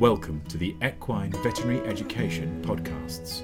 [0.00, 3.42] Welcome to the Equine Veterinary Education Podcasts.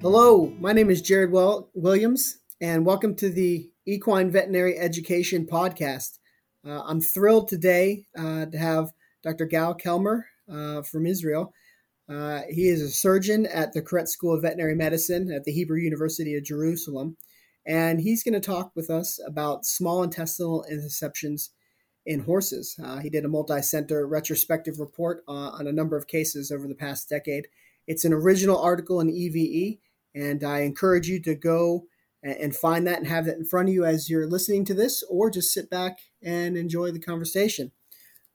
[0.00, 6.20] Hello, my name is Jared Williams, and welcome to the Equine Veterinary Education Podcast.
[6.66, 8.92] Uh, I'm thrilled today uh, to have
[9.22, 9.44] Dr.
[9.44, 11.52] Gal Kelmer uh, from Israel.
[12.08, 15.80] Uh, he is a surgeon at the Koretz School of Veterinary Medicine at the Hebrew
[15.80, 17.18] University of Jerusalem,
[17.66, 21.50] and he's going to talk with us about small intestinal intussusceptions
[22.06, 22.78] in horses.
[22.82, 26.66] Uh, he did a multi center retrospective report uh, on a number of cases over
[26.66, 27.48] the past decade.
[27.86, 29.78] It's an original article in EVE,
[30.14, 31.86] and I encourage you to go
[32.22, 35.02] and find that and have that in front of you as you're listening to this,
[35.08, 37.72] or just sit back and enjoy the conversation.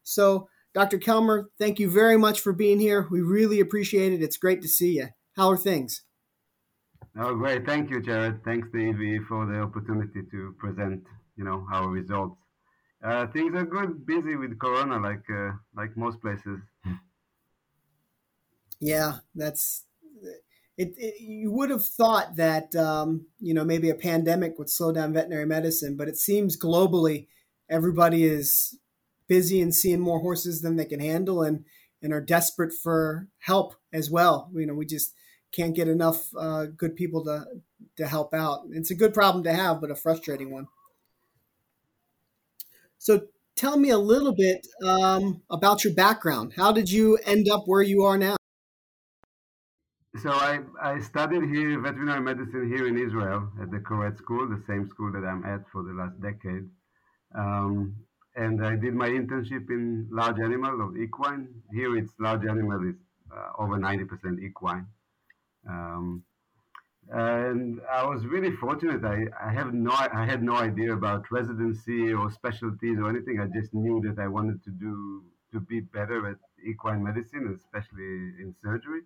[0.03, 0.97] So, Dr.
[0.97, 3.07] Kelmer, thank you very much for being here.
[3.09, 4.23] We really appreciate it.
[4.23, 5.09] It's great to see you.
[5.35, 6.01] How are things?
[7.17, 7.65] Oh, great.
[7.65, 8.43] Thank you, Jared.
[8.43, 11.03] Thanks to EVE for the opportunity to present,
[11.37, 12.35] you know, our results.
[13.03, 14.05] Uh, things are good.
[14.05, 16.59] Busy with Corona, like uh, like most places.
[18.79, 19.85] Yeah, that's
[20.77, 24.91] it, it, you would have thought that um, you know maybe a pandemic would slow
[24.91, 27.27] down veterinary medicine, but it seems globally
[27.69, 28.77] everybody is
[29.27, 31.65] busy and seeing more horses than they can handle and
[32.01, 34.51] and are desperate for help as well.
[34.53, 35.13] You know, we just
[35.51, 37.45] can't get enough uh, good people to
[37.97, 38.65] to help out.
[38.71, 40.67] It's a good problem to have, but a frustrating one.
[43.05, 43.21] So,
[43.55, 46.53] tell me a little bit um, about your background.
[46.57, 48.35] How did you end up where you are now?
[50.23, 54.63] So I, I studied here veterinary medicine here in Israel at the Koretz School, the
[54.65, 56.67] same school that I'm at for the last decade.
[57.37, 57.95] Um,
[58.35, 61.49] and I did my internship in large animal of equine.
[61.71, 62.95] Here it's large animal is
[63.31, 64.87] uh, over 90% equine.
[65.69, 66.23] Um,
[67.11, 69.03] and I was really fortunate.
[69.03, 73.39] I, I have no I had no idea about residency or specialties or anything.
[73.39, 78.41] I just knew that I wanted to do to be better at equine medicine, especially
[78.41, 79.01] in surgery.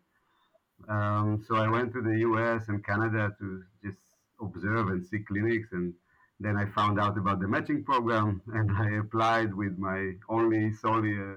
[0.88, 2.70] Um, so I went to the U.S.
[2.70, 4.00] and Canada to just
[4.42, 5.94] observe and see clinics and
[6.40, 11.18] then I found out about the matching program and I applied with my only solely
[11.20, 11.36] uh,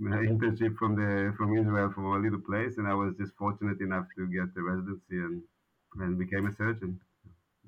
[0.00, 4.06] internship from the from Israel from a little place, and I was just fortunate enough
[4.16, 5.42] to get the residency and
[5.98, 7.00] and became a surgeon.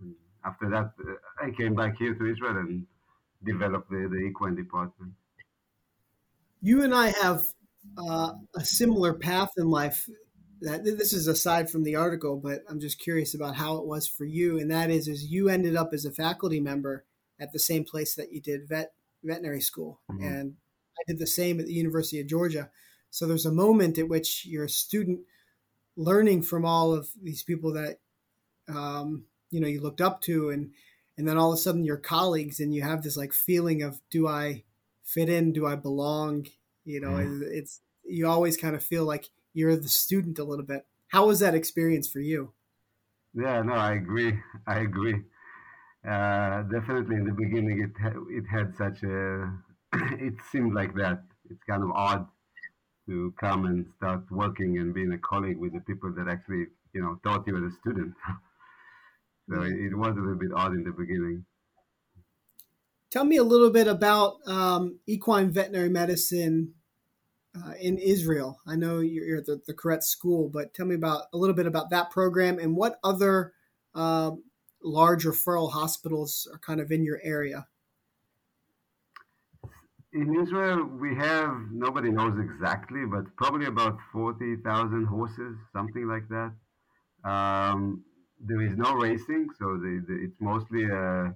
[0.00, 2.86] And after that, uh, I came back here to Israel and
[3.44, 5.12] developed the, the equine department.
[6.60, 7.42] You and I have
[7.98, 10.08] uh, a similar path in life
[10.60, 14.06] that this is aside from the article, but I'm just curious about how it was
[14.06, 14.60] for you.
[14.60, 17.04] And that is, is you ended up as a faculty member
[17.40, 18.92] at the same place that you did vet
[19.24, 20.24] veterinary school, mm-hmm.
[20.24, 20.54] and
[20.98, 22.70] I did the same at the University of Georgia.
[23.10, 25.20] So there's a moment at which you're a student
[25.96, 27.98] learning from all of these people that
[28.68, 30.70] um, you know you looked up to, and
[31.16, 34.00] and then all of a sudden your colleagues, and you have this like feeling of
[34.10, 34.64] do I
[35.04, 35.52] fit in?
[35.52, 36.46] Do I belong?
[36.84, 37.42] You know, mm-hmm.
[37.46, 40.86] it's you always kind of feel like you're the student a little bit.
[41.08, 42.52] How was that experience for you?
[43.34, 44.38] Yeah, no, I agree.
[44.66, 45.22] I agree.
[46.06, 49.52] Uh, definitely, in the beginning, it it had such a.
[49.92, 51.22] it seemed like that.
[51.50, 52.26] It's kind of odd
[53.06, 57.02] to come and start working and being a colleague with the people that actually, you
[57.02, 58.14] know, taught you as a student.
[59.52, 61.44] so it, it was a little bit odd in the beginning.
[63.10, 66.74] Tell me a little bit about um, equine veterinary medicine
[67.54, 68.58] uh, in Israel.
[68.66, 71.66] I know you're at the, the Koretz School, but tell me about a little bit
[71.66, 73.52] about that program and what other
[73.94, 74.30] uh,
[74.82, 77.66] large referral hospitals are kind of in your area.
[80.14, 86.28] In Israel, we have nobody knows exactly, but probably about forty thousand horses, something like
[86.28, 86.52] that.
[87.30, 88.04] Um,
[88.42, 91.34] there is no racing, so the, the, it's mostly a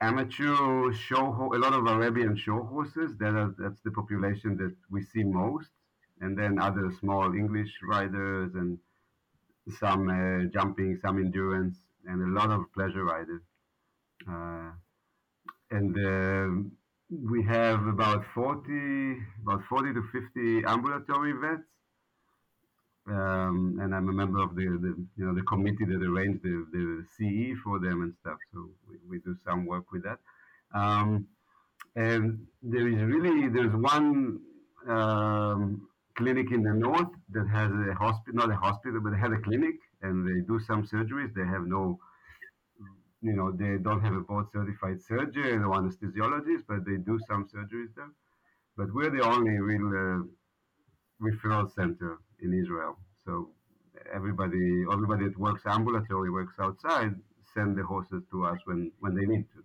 [0.00, 3.16] amateur show, a lot of Arabian show horses.
[3.18, 5.70] That are, that's the population that we see most,
[6.20, 8.78] and then other small English riders and
[9.78, 13.42] some uh, jumping, some endurance, and a lot of pleasure riders.
[14.28, 14.70] Uh,
[15.70, 16.68] and uh,
[17.10, 21.68] we have about 40, about 40 to 50 ambulatory vets
[23.08, 26.64] um, and I'm a member of the, the, you know the committee that arranged the,
[26.72, 28.38] the CE for them and stuff.
[28.52, 30.18] So we, we do some work with that.
[30.72, 31.26] Um,
[31.96, 34.40] and there is really there's one
[34.88, 39.32] um, clinic in the north that has a hospital, not a hospital, but they have
[39.32, 41.34] a clinic, and they do some surgeries.
[41.34, 41.98] They have no,
[43.20, 47.48] you know, they don't have a board certified surgeon or anesthesiologist, but they do some
[47.48, 48.10] surgeries there.
[48.76, 50.22] But we're the only real uh,
[51.20, 52.98] referral center in Israel.
[53.24, 53.50] So
[54.12, 57.14] everybody, everybody that works ambulatory, works outside,
[57.54, 59.60] send the horses to us when when they need to.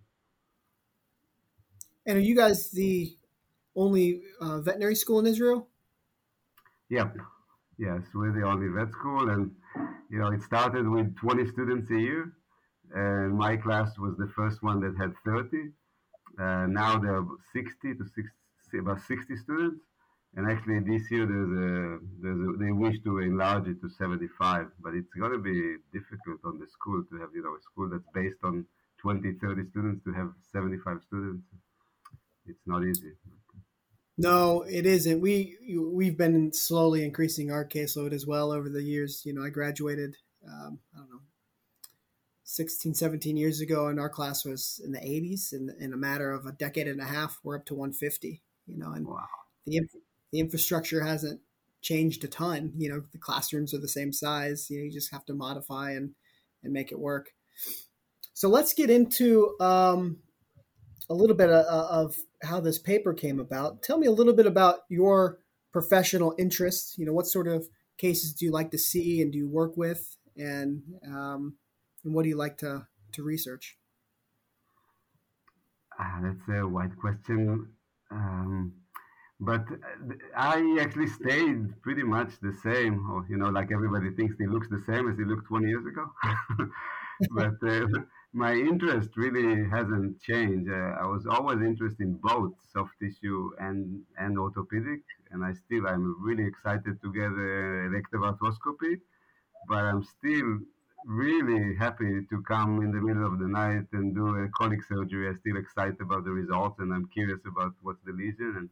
[2.06, 3.16] And are you guys the
[3.76, 5.68] only uh, veterinary school in Israel?
[6.90, 7.16] Yep.
[7.78, 9.52] Yes, we're the only vet school, and
[10.10, 12.32] you know it started with 20 students a year,
[12.92, 15.70] and my class was the first one that had 30.
[16.40, 19.80] Uh, now there are 60 to 60, about 60 students,
[20.36, 24.66] and actually this year there's a, there's a, they wish to enlarge it to 75,
[24.80, 27.88] but it's going to be difficult on the school to have you know a school
[27.90, 28.64] that's based on
[29.00, 31.44] 20, 30 students to have 75 students.
[32.46, 33.12] It's not easy.
[34.16, 35.20] No, it isn't.
[35.20, 39.22] We we've been slowly increasing our caseload as well over the years.
[39.24, 41.20] You know, I graduated, um, I don't know,
[42.42, 45.52] 16, 17 years ago, and our class was in the 80s.
[45.52, 48.42] And in a matter of a decade and a half, we're up to 150.
[48.66, 49.24] You know, and wow.
[49.66, 49.80] the
[50.32, 51.40] the infrastructure hasn't
[51.80, 52.72] changed a ton.
[52.76, 54.68] You know, the classrooms are the same size.
[54.70, 56.12] You know, you just have to modify and
[56.62, 57.30] and make it work.
[58.34, 60.18] So let's get into um,
[61.08, 63.82] a little bit of, of how this paper came about.
[63.82, 65.38] Tell me a little bit about your
[65.72, 66.96] professional interests.
[66.98, 69.76] You know, what sort of cases do you like to see and do you work
[69.76, 71.56] with, and um,
[72.04, 73.76] and what do you like to to research?
[75.98, 77.68] Uh, that's a wide question,
[78.12, 78.72] um,
[79.40, 79.64] but
[80.36, 83.10] I actually stayed pretty much the same.
[83.10, 85.86] Or you know, like everybody thinks he looks the same as he looked 20 years
[85.86, 86.10] ago.
[87.30, 87.86] but uh,
[88.32, 90.70] my interest really hasn't changed.
[90.70, 95.00] Uh, I was always interested in both soft tissue and, and orthopedic,
[95.30, 97.30] and I still I'm really excited to get
[97.90, 99.00] elective arthroscopy,
[99.68, 100.58] but I'm still
[101.06, 105.28] really happy to come in the middle of the night and do a colic surgery.
[105.28, 108.68] I'm still excited about the results, and I'm curious about what's the lesion, and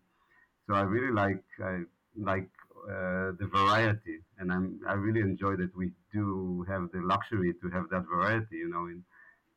[0.67, 1.83] so I really like I
[2.17, 2.51] like
[2.89, 7.71] uh, the variety, and I'm I really enjoy that we do have the luxury to
[7.71, 9.05] have that variety, you know, in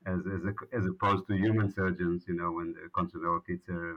[0.06, 3.96] as as, a, as opposed to human surgeons, you know, when the consider it's a,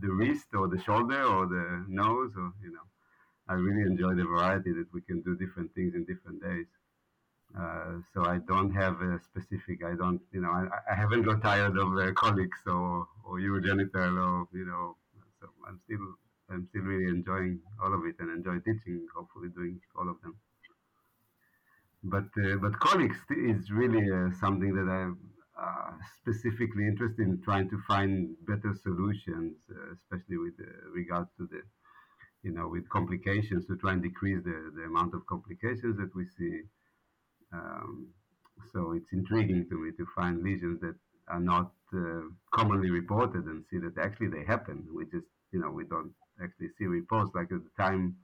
[0.00, 2.86] the wrist or the shoulder or the nose, or you know,
[3.48, 6.66] I really enjoy the variety that we can do different things in different days.
[7.58, 9.84] Uh, so I don't have a specific.
[9.84, 14.12] I don't, you know, I, I haven't got tired of uh, colics or or urogenital
[14.26, 14.96] or you know.
[15.44, 16.00] So I'm still
[16.48, 19.06] I'm still really enjoying all of it and enjoy teaching.
[19.14, 20.36] Hopefully, doing all of them
[22.04, 25.18] but uh, but colics is really uh, something that I'm
[25.58, 31.46] uh, specifically interested in trying to find better solutions, uh, especially with uh, regard to
[31.46, 31.62] the
[32.42, 36.26] you know with complications to try and decrease the, the amount of complications that we
[36.38, 36.62] see.
[37.52, 38.08] Um,
[38.72, 40.96] so it's intriguing to me to find lesions that
[41.28, 42.20] are not uh,
[42.52, 44.86] commonly reported and see that actually they happen.
[44.94, 46.12] We just you know we don't
[46.42, 48.16] actually see reports like at the time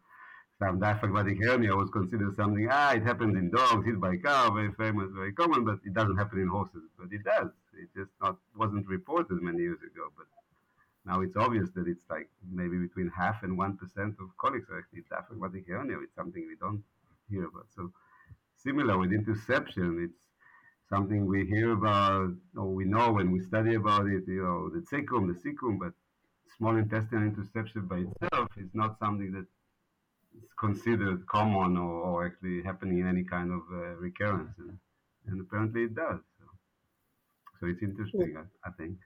[0.61, 4.71] some diaphragmatic hernia was considered something, ah, it happens in dogs, hit by car, very
[4.73, 6.83] famous, very common, but it doesn't happen in horses.
[6.99, 7.49] But it does.
[7.73, 10.13] It just not wasn't reported many years ago.
[10.19, 10.27] But
[11.07, 14.79] now it's obvious that it's like maybe between half and one percent of colics are
[14.81, 15.99] actually diaphragmatic hernia.
[16.03, 16.85] It's something we don't
[17.31, 17.69] hear about.
[17.75, 17.91] So
[18.63, 20.21] similar with intussusception, it's
[20.91, 24.81] something we hear about or we know when we study about it, you know, the
[24.81, 25.95] cecum, the cecum, but
[26.61, 29.47] small intestinal intussusception by itself is not something that
[30.37, 34.79] is considered common or, or, actually happening in any kind of uh, recurrence, and,
[35.27, 36.21] and, apparently it does.
[36.39, 36.45] So,
[37.59, 38.99] so it's interesting, I, I, think.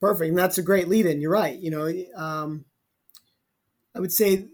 [0.00, 1.20] Perfect, and that's a great lead-in.
[1.20, 1.56] You're right.
[1.56, 1.86] You know,
[2.16, 2.64] um,
[3.94, 4.48] I would say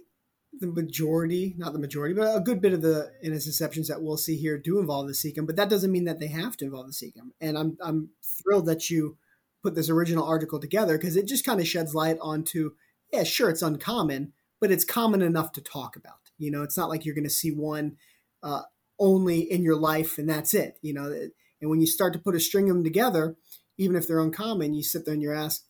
[0.60, 4.36] the majority, not the majority, but a good bit of the intussusceptions that we'll see
[4.36, 6.92] here do involve the cecum, but that doesn't mean that they have to involve the
[6.92, 7.30] cecum.
[7.40, 9.16] And I'm I'm thrilled that you
[9.62, 12.72] put this original article together because it just kind of sheds light onto,
[13.12, 16.30] yeah, sure, it's uncommon, but it's common enough to talk about.
[16.38, 17.96] You know, it's not like you're going to see one
[18.42, 18.62] uh,
[18.98, 20.78] only in your life and that's it.
[20.82, 21.12] You know,
[21.60, 23.36] and when you start to put a string of them together,
[23.76, 25.64] even if they're uncommon, you sit there and you're ask,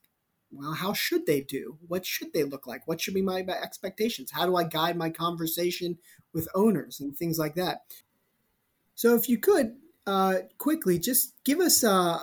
[0.52, 1.78] well, how should they do?
[1.87, 2.87] What should they look like?
[2.87, 4.32] What should be my expectations?
[4.32, 5.99] How do I guide my conversation
[6.32, 7.82] with owners and things like that?
[8.97, 12.18] So, if you could uh, quickly just give us uh,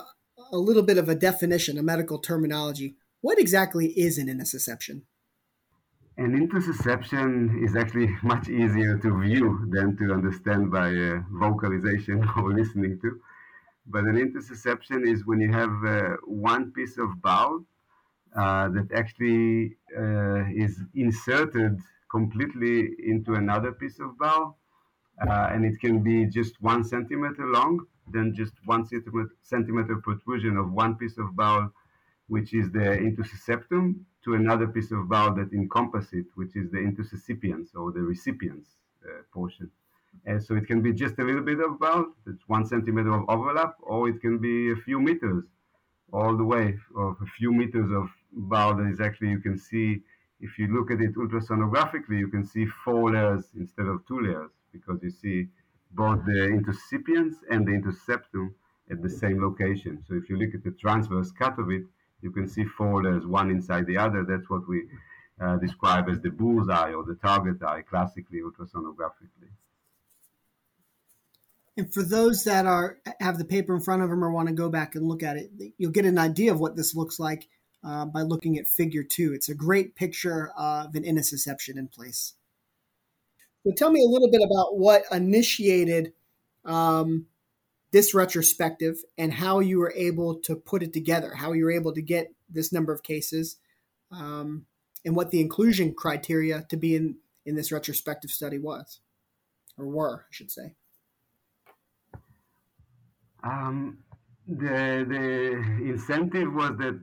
[0.52, 2.96] a little bit of a definition, a medical terminology.
[3.20, 5.02] What exactly is an intussusception?
[6.16, 12.52] An intussusception is actually much easier to view than to understand by uh, vocalization or
[12.52, 13.20] listening to.
[13.86, 17.64] But an intussusception is when you have uh, one piece of bowel
[18.36, 21.78] uh, that actually uh, is inserted
[22.10, 24.58] completely into another piece of bowel.
[25.20, 27.80] Uh, and it can be just one centimeter long,
[28.12, 28.86] then just one
[29.42, 31.72] centimeter, protrusion of one piece of bowel,
[32.28, 36.78] which is the intussusceptum, to another piece of bowel that encompasses it, which is the
[36.78, 38.70] intussuscipiens or the recipients
[39.04, 39.70] uh, portion.
[40.26, 43.28] And so it can be just a little bit of bowel, it's one centimeter of
[43.28, 45.44] overlap, or it can be a few meters
[46.12, 50.00] all the way, or a few meters of bowel that is actually you can see
[50.40, 54.50] if you look at it ultrasonographically, you can see four layers instead of two layers
[54.72, 55.48] because you see
[55.92, 58.52] both the intussuscipiens and the intussusceptum
[58.90, 60.02] at the same location.
[60.08, 61.82] So if you look at the transverse cut of it,
[62.22, 64.24] you can see four layers, one inside the other.
[64.24, 64.84] That's what we
[65.40, 69.50] uh, describe as the bullseye or the target eye, classically ultrasonographically.
[71.76, 74.54] And for those that are have the paper in front of them or want to
[74.54, 77.46] go back and look at it, you'll get an idea of what this looks like
[77.84, 79.32] uh, by looking at Figure Two.
[79.32, 82.34] It's a great picture of an intussusception in place.
[83.68, 86.14] So tell me a little bit about what initiated
[86.64, 87.26] um,
[87.90, 91.92] this retrospective and how you were able to put it together, how you were able
[91.92, 93.56] to get this number of cases,
[94.10, 94.64] um,
[95.04, 99.00] and what the inclusion criteria to be in, in this retrospective study was,
[99.76, 100.74] or were, I should say.
[103.44, 103.98] Um,
[104.46, 106.98] the the incentive was that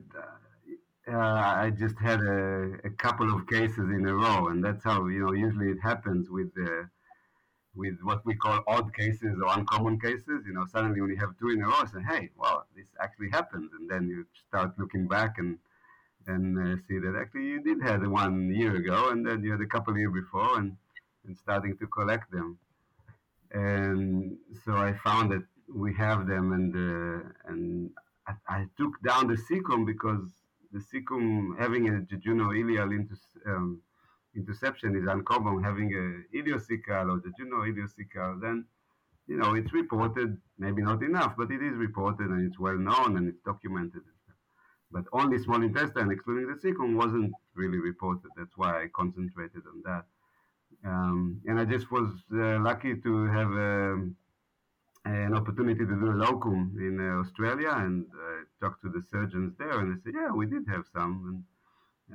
[1.12, 5.06] uh, I just had a, a, couple of cases in a row, and that's how
[5.06, 6.88] you know usually it happens with the
[7.76, 10.42] with what we call odd cases or uncommon cases.
[10.46, 13.30] You know, suddenly when you have two in a row, say, hey, well, this actually
[13.30, 15.58] happened, and then you start looking back and
[16.26, 19.60] and uh, see that actually you did have one year ago, and then you had
[19.60, 20.76] a couple years before, and
[21.24, 22.58] and starting to collect them.
[23.52, 27.90] And so I found that we have them, and uh, and
[28.26, 30.28] I, I, took down the cecum because
[30.72, 33.14] the cecum having a jejuno-ileal into,
[33.46, 33.80] um,
[34.36, 35.62] intussusception is uncommon.
[35.62, 38.64] Having a ileocecal or jejuno-ileocecal, then
[39.26, 43.16] you know it's reported, maybe not enough, but it is reported and it's well known
[43.16, 44.02] and it's documented.
[44.92, 48.30] But only small intestine, excluding the cecum, wasn't really reported.
[48.36, 50.04] That's why I concentrated on that.
[50.88, 53.50] Um, and I just was uh, lucky to have.
[53.50, 54.16] Um,
[55.06, 59.54] an opportunity to do a locum in uh, Australia and uh, talked to the surgeons
[59.58, 61.38] there, and they said, "Yeah, we did have some." And,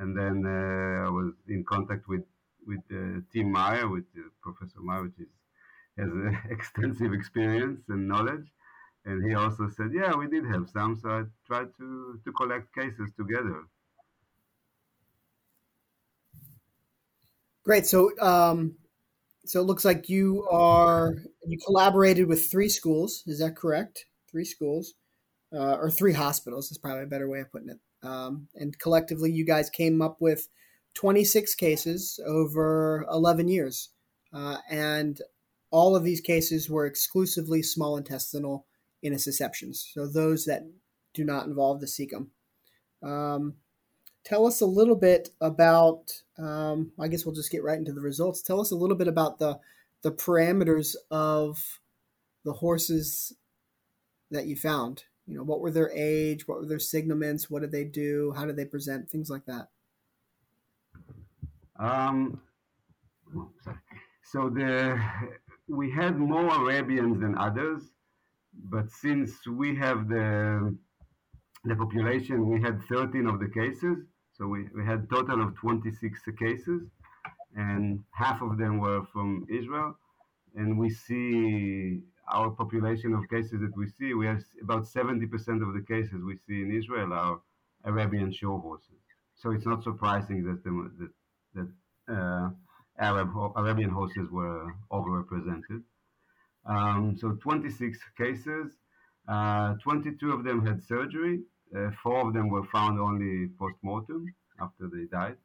[0.01, 2.25] and then uh, I was in contact with
[2.65, 2.83] with
[3.31, 4.05] Tim Meyer, with
[4.41, 5.31] Professor Meyer, which is,
[5.97, 6.11] has
[6.49, 8.47] extensive experience and knowledge,
[9.05, 12.73] and he also said, "Yeah, we did have some." So I tried to to collect
[12.75, 13.67] cases together.
[17.63, 17.85] Great.
[17.85, 18.77] So um,
[19.45, 23.23] so it looks like you are you collaborated with three schools.
[23.27, 24.05] Is that correct?
[24.29, 24.93] Three schools,
[25.53, 27.79] uh, or three hospitals is probably a better way of putting it.
[28.03, 30.47] Um, and collectively, you guys came up with
[30.95, 33.89] 26 cases over 11 years,
[34.33, 35.21] uh, and
[35.71, 38.65] all of these cases were exclusively small intestinal
[39.03, 39.91] intussusceptions.
[39.93, 40.63] So those that
[41.13, 42.27] do not involve the cecum.
[43.03, 43.55] Um,
[44.23, 46.21] tell us a little bit about.
[46.37, 48.41] Um, I guess we'll just get right into the results.
[48.41, 49.59] Tell us a little bit about the
[50.01, 51.79] the parameters of
[52.43, 53.33] the horses
[54.31, 55.03] that you found.
[55.27, 56.47] You know, what were their age?
[56.47, 57.49] What were their signalments?
[57.49, 58.33] What did they do?
[58.35, 59.09] How did they present?
[59.09, 59.67] Things like that.
[61.77, 62.41] Um,
[64.23, 64.99] so the
[65.67, 67.83] we had more Arabians than others,
[68.53, 70.75] but since we have the
[71.63, 74.05] the population, we had 13 of the cases.
[74.41, 76.81] So we, we had total of 26 cases,
[77.55, 79.95] and half of them were from Israel.
[80.55, 85.25] And we see our population of cases that we see, we have about 70%
[85.61, 87.39] of the cases we see in Israel are
[87.83, 89.03] Arabian show horses.
[89.35, 91.11] So it's not surprising that the, that,
[92.07, 92.49] that uh,
[92.97, 95.83] Arab Arabian horses were overrepresented.
[96.65, 98.73] Um, so 26 cases,
[99.27, 101.41] uh, 22 of them had surgery,
[101.75, 105.37] uh, four of them were found only post-mortem after they died.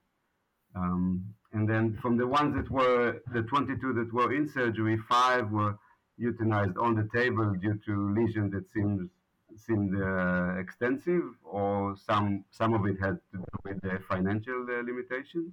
[0.74, 5.50] Um, and then from the ones that were, the 22 that were in surgery, five
[5.50, 5.78] were
[6.20, 9.08] euthanized on the table due to lesions that seems,
[9.56, 14.82] seemed uh, extensive, or some, some of it had to do with the financial uh,
[14.82, 15.52] limitations.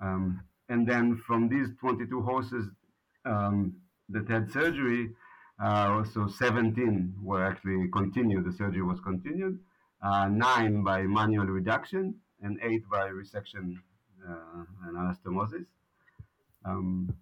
[0.00, 2.66] Um, and then from these 22 horses
[3.24, 3.74] um,
[4.08, 5.10] that had surgery,
[5.58, 9.58] so 17 were actually continued, the surgery was continued,
[10.02, 13.76] uh, nine by manual reduction, and eight by resection
[14.28, 15.66] uh, and anastomosis.
[16.64, 17.14] Um,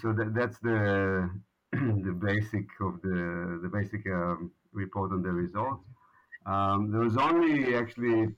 [0.00, 1.30] so that, that's the
[1.72, 5.84] the basic of the the basic um, report on the results.
[6.46, 8.28] Um, there was only actually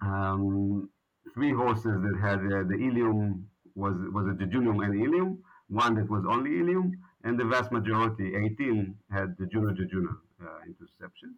[0.00, 0.88] um,
[1.34, 5.38] three horses that had uh, the ileum was was a jejunum and ileum,
[5.68, 6.92] one that was only ileum,
[7.24, 11.32] and the vast majority, 18, had the jejuno-jejunal uh, intussusception.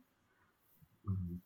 [1.09, 1.37] Mm-hmm.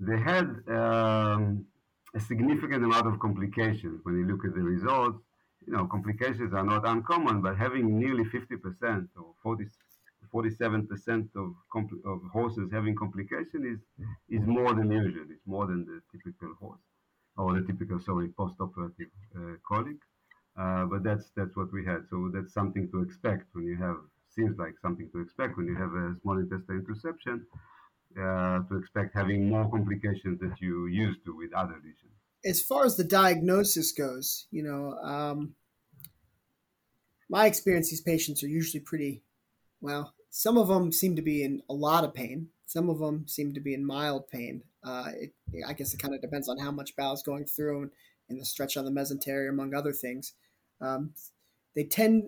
[0.00, 1.66] They had um,
[2.14, 5.18] a significant amount of complications when you look at the results.
[5.66, 9.66] You know, complications are not uncommon, but having nearly 50% or 40,
[10.32, 13.80] 47% of, compl- of horses having complication is
[14.28, 15.24] is more than usual.
[15.30, 16.80] It's more than the typical horse
[17.36, 19.96] or the typical sorry post-operative uh, colic.
[20.58, 22.02] Uh, but that's that's what we had.
[22.10, 23.96] So that's something to expect when you have
[24.28, 27.42] seems like something to expect when you have a small intestine intussusception.
[28.16, 32.10] Uh, to expect having more complications that you used to with other lesions.
[32.44, 35.54] As far as the diagnosis goes, you know, um,
[37.28, 39.22] my experience, these patients are usually pretty
[39.80, 40.14] well.
[40.30, 42.48] Some of them seem to be in a lot of pain.
[42.64, 44.62] Some of them seem to be in mild pain.
[44.82, 45.32] Uh, it,
[45.66, 47.90] I guess it kind of depends on how much bowel is going through and,
[48.30, 50.32] and the stretch on the mesentery, among other things.
[50.80, 51.12] Um,
[51.74, 52.24] they tend,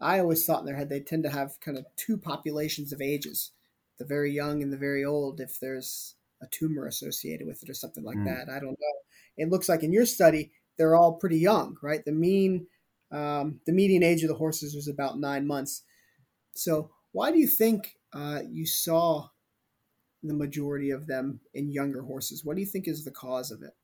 [0.00, 3.00] I always thought in their head, they tend to have kind of two populations of
[3.00, 3.52] ages
[3.98, 7.74] the very young and the very old if there's a tumor associated with it or
[7.74, 8.24] something like mm.
[8.24, 8.52] that.
[8.52, 8.98] I don't know.
[9.36, 12.04] It looks like in your study, they're all pretty young, right?
[12.04, 12.66] The mean,
[13.12, 15.84] um, the median age of the horses was about nine months.
[16.54, 19.28] So why do you think uh, you saw
[20.22, 22.44] the majority of them in younger horses?
[22.44, 23.74] What do you think is the cause of it?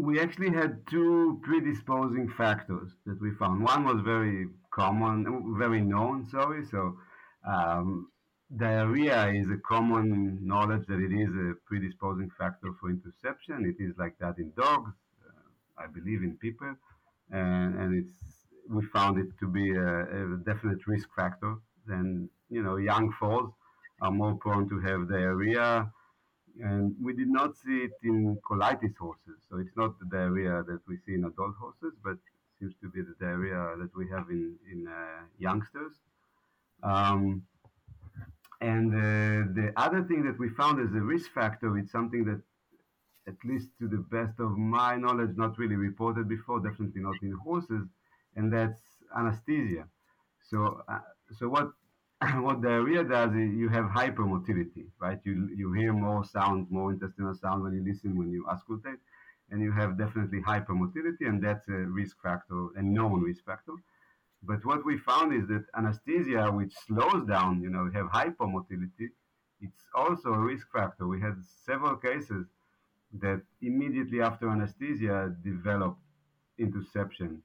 [0.00, 3.62] We actually had two predisposing factors that we found.
[3.62, 6.64] One was very common, very known, sorry.
[6.64, 6.96] So
[7.46, 8.08] um,
[8.56, 13.66] diarrhea is a common knowledge that it is a predisposing factor for intussusception.
[13.66, 14.92] It is like that in dogs,
[15.26, 16.74] uh, I believe in people,
[17.30, 18.16] and, and it's
[18.68, 21.56] we found it to be a, a definite risk factor.
[21.86, 23.52] Then you know, young foals
[24.00, 25.92] are more prone to have diarrhea,
[26.62, 29.38] and we did not see it in colitis horses.
[29.48, 32.16] So it's not the diarrhea that we see in adult horses, but
[32.58, 35.94] seems to be the diarrhea that we have in in uh, youngsters.
[36.82, 37.42] Um,
[38.60, 42.40] and uh, the other thing that we found as a risk factor, it's something that,
[43.26, 47.32] at least to the best of my knowledge, not really reported before, definitely not in
[47.32, 47.86] horses,
[48.36, 48.80] and that's
[49.16, 49.84] anesthesia.
[50.50, 50.98] So, uh,
[51.38, 51.70] so what
[52.40, 55.20] what diarrhea does is you have hypermotility, right?
[55.24, 59.00] You you hear more sound, more intestinal sound when you listen, when you auscultate,
[59.50, 63.72] and you have definitely hypermotility, and that's a risk factor, a known risk factor.
[64.42, 69.08] But what we found is that anesthesia, which slows down, you know, we have hypermotility,
[69.60, 71.06] it's also a risk factor.
[71.06, 72.46] We had several cases
[73.14, 76.00] that immediately after anesthesia developed
[76.58, 77.40] intussusception.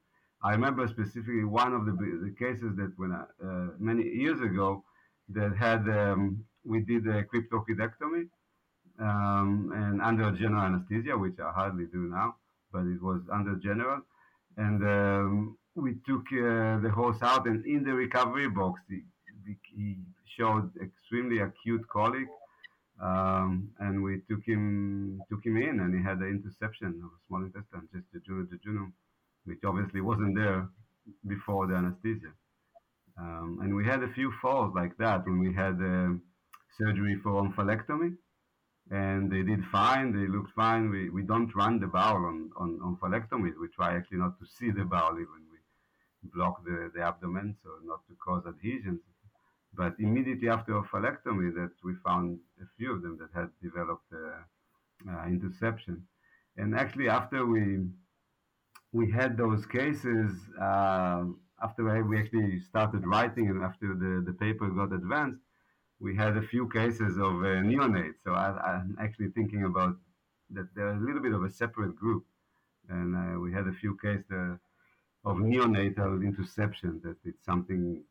[0.45, 4.84] I remember specifically one of the, the cases that when I, uh, many years ago
[5.29, 8.27] that had um, we did a cryptorchidectomy
[8.99, 12.36] um, and under general anesthesia, which I hardly do now,
[12.71, 14.01] but it was under general,
[14.58, 19.01] and um, we took uh, the horse out, and in the recovery box, he,
[19.75, 19.95] he
[20.38, 22.27] showed extremely acute colic,
[23.01, 27.41] um, and we took him took him in, and he had an intussusception of small
[27.41, 28.91] intestine, just the jejunum,
[29.45, 30.67] which obviously wasn't there
[31.27, 32.34] before the anesthesia.
[33.17, 36.13] Um, and we had a few foals like that when we had uh,
[36.77, 38.17] surgery for omphalectomy
[38.91, 40.12] and they did fine.
[40.12, 40.89] They looked fine.
[40.89, 43.53] We, we don't run the bowel on, on, omphalectomies.
[43.60, 45.47] We try actually not to see the bowel even
[46.23, 49.01] We block the, the abdomen, so not to cause adhesions.
[49.73, 55.10] But immediately after omphalectomy, that we found a few of them that had developed uh,
[55.10, 56.01] uh, intussusception.
[56.58, 57.79] And actually, after we
[58.95, 60.31] we had those cases,
[60.69, 61.23] uh,
[61.62, 65.41] after we actually started writing and after the, the paper got advanced,
[65.99, 68.19] we had a few cases of uh, neonates.
[68.23, 68.47] So I,
[68.79, 69.95] am actually thinking about
[70.51, 72.23] that they're a little bit of a separate group.
[72.88, 74.60] And uh, we had a few cases
[75.25, 78.01] of neonatal intussusception that it's something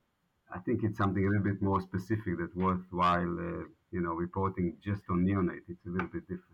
[0.55, 4.77] I think it's something a little bit more specific that's worthwhile uh, you know reporting
[4.85, 6.54] just on neonate it's a little bit different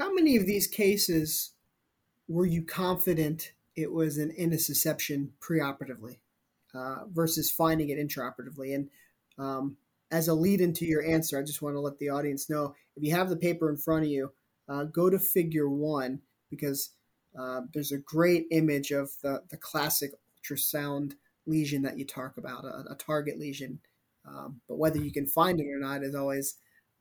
[0.00, 1.52] how many of these cases
[2.28, 6.18] were you confident it was an intussusception preoperatively
[6.74, 8.88] uh, versus finding it intraoperatively and
[9.38, 9.76] um,
[10.10, 13.02] as a lead into your answer i just want to let the audience know if
[13.02, 14.32] you have the paper in front of you
[14.68, 16.90] uh, go to figure one because
[17.38, 20.12] uh, there's a great image of the, the classic
[20.50, 21.12] ultrasound
[21.46, 23.78] lesion that you talk about, a, a target lesion.
[24.26, 26.56] Um, but whether you can find it or not is always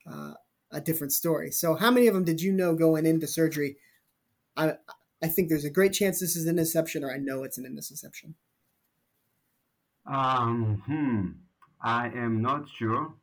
[0.10, 0.34] uh,
[0.72, 1.52] a different story.
[1.52, 3.78] So, how many of them did you know going into surgery?
[4.56, 4.74] I,
[5.22, 7.66] I think there's a great chance this is an intussusception, or I know it's an
[7.66, 8.34] intussusception.
[10.06, 11.28] Um, hmm.
[11.82, 13.14] I am not sure.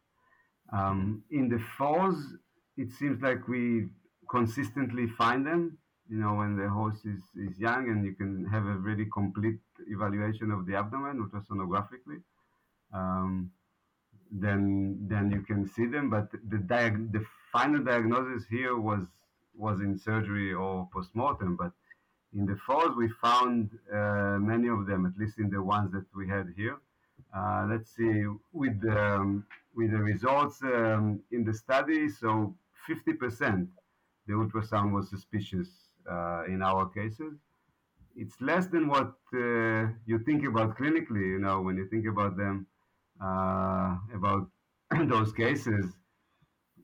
[0.72, 2.16] Um, in the foals,
[2.76, 3.86] it seems like we
[4.28, 5.78] consistently find them
[6.08, 9.58] you know, when the horse is, is young and you can have a really complete
[9.88, 12.22] evaluation of the abdomen ultrasonographically,
[12.94, 13.50] um,
[14.30, 16.10] then then you can see them.
[16.10, 19.04] But the diag- the final diagnosis here was
[19.54, 21.56] was in surgery or postmortem.
[21.56, 21.72] But
[22.34, 26.04] in the foals, we found uh, many of them, at least in the ones that
[26.14, 26.76] we had here.
[27.34, 32.54] Uh, let's see, with the, um, with the results um, in the study, so
[32.88, 33.66] 50%
[34.26, 35.68] the ultrasound was suspicious
[36.10, 37.34] uh, in our cases.
[38.16, 42.36] It's less than what uh, you think about clinically, you know, when you think about
[42.36, 42.66] them,
[43.22, 44.48] uh, about
[45.08, 45.86] those cases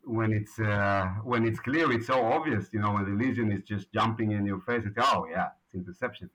[0.05, 2.66] when it's uh, when it's clear, it's so obvious.
[2.73, 5.75] You know, when the lesion is just jumping in your face, it's oh yeah, it's
[5.75, 6.29] intussusception.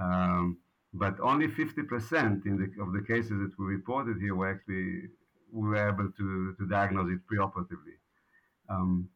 [0.00, 0.58] Um,
[0.94, 5.08] but only 50% in the, of the cases that we reported here were actually
[5.50, 7.96] we were able to, to diagnose it preoperatively.
[8.68, 9.08] Um,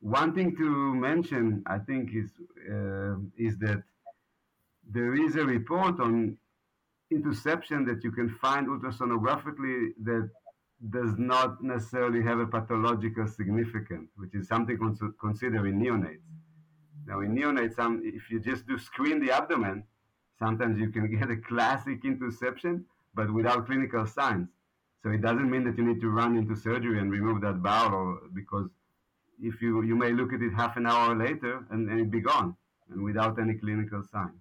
[0.00, 2.30] one thing to mention, I think, is
[2.70, 3.82] uh, is that
[4.90, 6.36] there is a report on
[7.12, 10.30] intussusception that you can find ultrasonographically that
[10.90, 16.26] does not necessarily have a pathological significance, which is something cons- considered in neonates.
[17.06, 19.84] Now, in neonates, some, if you just do screen the abdomen,
[20.38, 24.48] sometimes you can get a classic intussusception, but without clinical signs.
[25.02, 28.18] So it doesn't mean that you need to run into surgery and remove that bowel,
[28.34, 28.68] because
[29.40, 32.20] if you you may look at it half an hour later and, and it be
[32.20, 32.54] gone,
[32.90, 34.34] and without any clinical sign.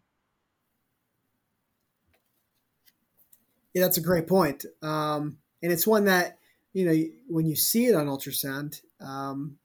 [3.73, 4.65] Yeah, that's a great point.
[4.81, 6.37] Um, and it's one that
[6.73, 9.57] you know when you see it on ultrasound um,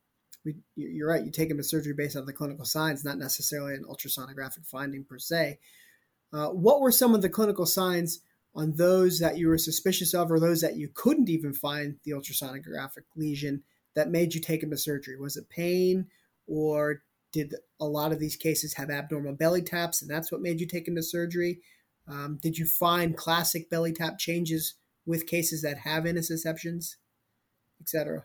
[0.44, 3.74] we, you're right you take them to surgery based on the clinical signs not necessarily
[3.74, 5.58] an ultrasonographic finding per se.
[6.32, 8.20] Uh, what were some of the clinical signs
[8.54, 12.12] on those that you were suspicious of or those that you couldn't even find the
[12.12, 13.62] ultrasonographic lesion
[13.94, 15.16] that made you take them to surgery?
[15.16, 16.06] Was it pain
[16.46, 20.60] or did a lot of these cases have abnormal belly taps and that's what made
[20.60, 21.60] you take them to surgery
[22.08, 24.74] um, did you find classic belly tap changes
[25.06, 26.96] with cases that have intussusceptions,
[27.80, 28.24] etc.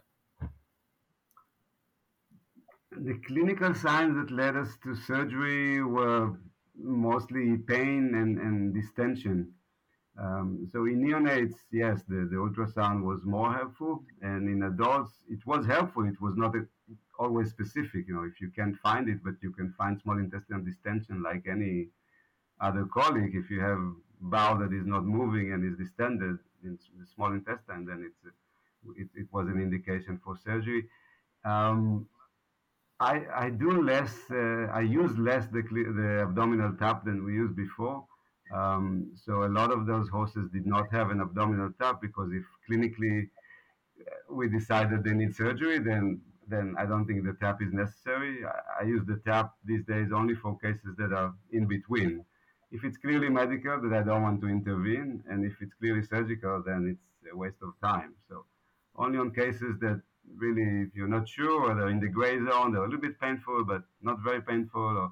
[2.92, 6.38] The clinical signs that led us to surgery were
[6.76, 9.54] mostly pain and, and distension.
[10.20, 15.46] Um, so in neonates, yes, the, the ultrasound was more helpful, and in adults, it
[15.46, 16.06] was helpful.
[16.06, 16.68] It was not a,
[17.18, 18.08] always specific.
[18.08, 21.48] You know, if you can't find it, but you can find small intestinal distension like
[21.50, 21.88] any
[22.62, 23.82] other colic, If you have
[24.22, 28.36] bowel that is not moving and is distended, in the small intestine, then it's
[28.98, 30.86] it, it was an indication for surgery.
[31.44, 32.08] Um,
[33.00, 37.56] I, I do less, uh, I use less the, the abdominal tap than we used
[37.56, 38.06] before.
[38.54, 42.44] Um, so a lot of those horses did not have an abdominal tap because if
[42.70, 43.30] clinically
[44.02, 48.44] uh, we decided they need surgery, then then I don't think the tap is necessary.
[48.46, 52.26] I, I use the tap these days only for cases that are in between
[52.72, 56.64] if it's clearly medical, that I don't want to intervene, and if it's clearly surgical,
[56.66, 58.14] then it's a waste of time.
[58.30, 58.46] So
[58.96, 60.02] only on cases that
[60.38, 63.20] really, if you're not sure, or they're in the gray zone, they're a little bit
[63.20, 65.12] painful, but not very painful, or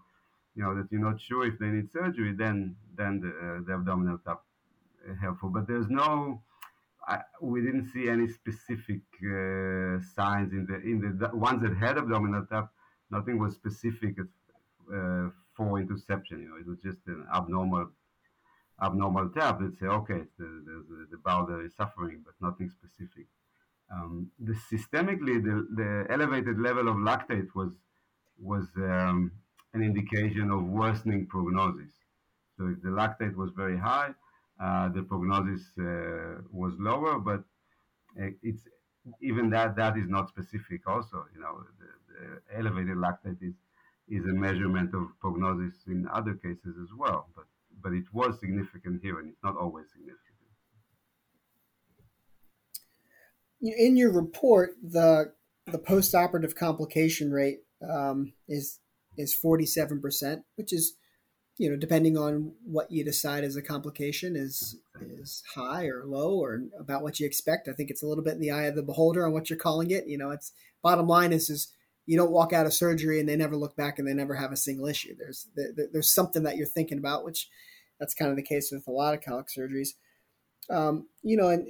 [0.56, 3.74] you know that you're not sure if they need surgery, then then the, uh, the
[3.74, 4.42] abdominal tap
[5.22, 5.50] helpful.
[5.50, 6.42] But there's no,
[7.08, 11.76] I, we didn't see any specific uh, signs in the in the, the, ones that
[11.76, 12.72] had abdominal tap.
[13.12, 16.38] Nothing was specific uh, for intussusception.
[16.44, 17.90] You know, it was just an abnormal
[18.82, 23.28] abnormal tap that say, okay, the, the, the bowel is suffering, but nothing specific.
[23.94, 27.72] Um, the systemically, the, the elevated level of lactate was
[28.42, 29.32] was um,
[29.74, 31.92] an indication of worsening prognosis.
[32.58, 34.12] So if the lactate was very high,
[34.64, 37.42] uh, the prognosis uh, was lower, but
[38.22, 38.62] uh, it's
[39.22, 40.88] even that that is not specific.
[40.88, 43.56] Also, you know, the, the elevated lactate is
[44.10, 47.28] is a measurement of prognosis in other cases as well.
[47.36, 47.46] But
[47.82, 50.26] but it was significant here, and it's not always significant.
[53.62, 55.34] In your report, the
[55.68, 58.80] the postoperative complication rate um, is
[59.18, 60.96] is forty seven percent, which is
[61.58, 66.40] you know depending on what you decide as a complication is is high or low
[66.40, 67.68] or about what you expect.
[67.68, 69.60] I think it's a little bit in the eye of the beholder on what you're
[69.60, 70.08] calling it.
[70.08, 71.74] You know, it's bottom line is is
[72.06, 74.52] you don't walk out of surgery and they never look back and they never have
[74.52, 75.16] a single issue.
[75.18, 75.48] There's
[75.94, 77.50] there's something that you're thinking about, which
[78.00, 79.90] that's kind of the case with a lot of colic surgeries.
[80.70, 81.68] Um, you know, and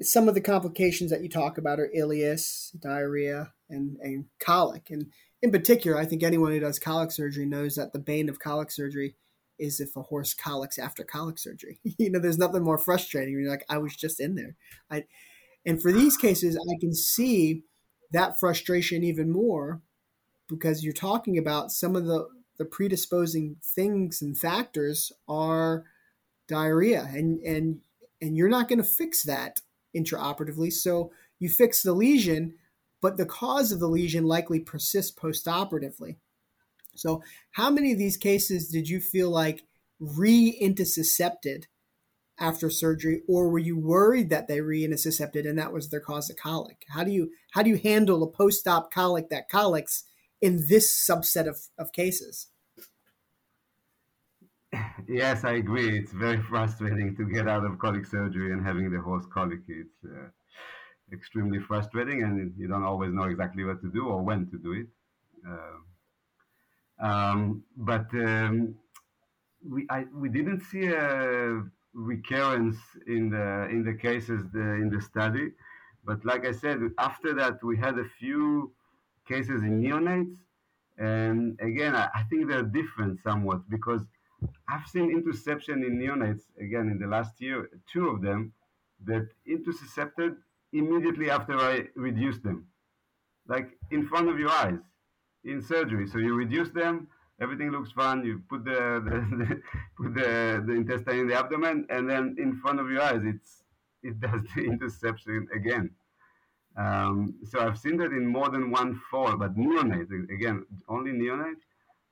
[0.00, 4.90] some of the complications that you talk about are ileus, diarrhea, and, and colic.
[4.90, 5.06] And
[5.40, 8.70] in particular, I think anyone who does colic surgery knows that the bane of colic
[8.70, 9.16] surgery
[9.58, 11.78] is if a horse colics after colic surgery.
[11.98, 13.34] you know, there's nothing more frustrating.
[13.34, 14.56] You're like, I was just in there.
[14.90, 15.04] I,
[15.64, 17.62] and for these cases, I can see
[18.12, 19.80] that frustration even more
[20.48, 25.84] because you're talking about some of the, the predisposing things and factors are
[26.48, 27.80] diarrhea and and
[28.20, 29.62] and you're not going to fix that
[29.96, 30.72] intraoperatively.
[30.72, 32.54] So you fix the lesion
[33.02, 36.16] but the cause of the lesion likely persists postoperatively.
[36.94, 39.64] So, how many of these cases did you feel like
[39.98, 41.64] re-intussuscepted
[42.42, 46.36] after surgery, or were you worried that they re-intussuscepted and that was their cause of
[46.36, 46.84] colic?
[46.88, 50.04] How do you how do you handle a post-op colic that colics
[50.40, 52.48] in this subset of, of cases?
[55.08, 55.98] Yes, I agree.
[55.98, 59.60] It's very frustrating to get out of colic surgery and having the horse colic.
[59.68, 60.28] It's uh,
[61.12, 64.72] extremely frustrating, and you don't always know exactly what to do or when to do
[64.72, 64.86] it.
[65.46, 68.76] Uh, um, but um,
[69.68, 71.62] we I, we didn't see a
[71.94, 72.76] recurrence
[73.06, 75.52] in the in the cases the, in the study.
[76.04, 78.72] But like I said, after that we had a few
[79.28, 80.36] cases in neonates,
[80.98, 84.02] and again I, I think they're different somewhat because
[84.68, 88.52] I've seen intussusception in neonates again in the last year, two of them
[89.04, 90.36] that intussuscepted
[90.72, 92.66] immediately after I reduced them,
[93.46, 94.78] like in front of your eyes
[95.44, 96.06] in surgery.
[96.06, 97.08] So you reduce them,
[97.42, 98.24] everything looks fine.
[98.24, 98.70] You put the,
[99.04, 99.62] the, the
[99.96, 103.62] put the, the intestine in the abdomen, and then in front of your eyes, it's
[104.02, 105.90] it does the intussusception again.
[106.76, 111.60] Um, so I've seen that in more than one foal, but neonate again, only neonate.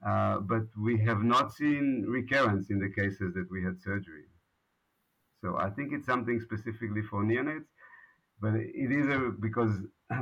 [0.06, 4.24] Uh, but we have not seen recurrence in the cases that we had surgery.
[5.42, 7.68] So I think it's something specifically for neonates,
[8.40, 9.70] but it is a, because,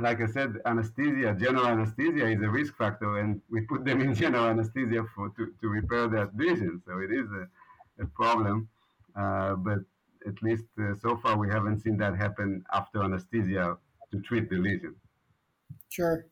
[0.01, 4.13] like I said, anesthesia, general anesthesia is a risk factor, and we put them in
[4.13, 6.81] general anesthesia for to, to repair that lesion.
[6.85, 8.69] So it is a, a problem,
[9.15, 9.79] uh, but
[10.27, 13.77] at least uh, so far we haven't seen that happen after anesthesia
[14.11, 14.95] to treat the lesion.
[15.89, 16.25] Sure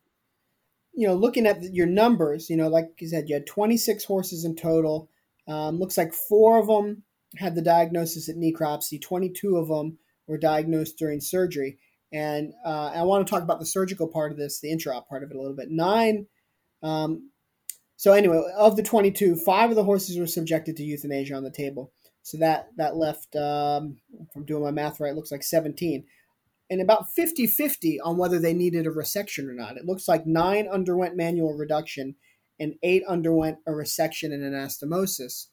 [0.98, 4.44] you know, looking at your numbers, you know, like you said, you had 26 horses
[4.44, 5.12] in total.
[5.48, 7.04] Um, looks like four of them
[7.36, 9.00] had the diagnosis at necropsy.
[9.00, 11.78] 22 of them were diagnosed during surgery.
[12.12, 15.24] And uh, I want to talk about the surgical part of this, the intra-op part
[15.24, 15.70] of it a little bit.
[15.70, 16.28] Nine.
[16.82, 17.32] Um,
[17.96, 21.52] so anyway, of the 22, five of the horses were subjected to euthanasia on the
[21.52, 21.92] table.
[22.22, 23.98] So that that left, um,
[24.36, 26.06] I'm doing my math right, looks like 17
[26.70, 29.78] and about 50 50 on whether they needed a resection or not.
[29.78, 32.16] It looks like nine underwent manual reduction
[32.60, 35.48] and eight underwent a resection and anastomosis.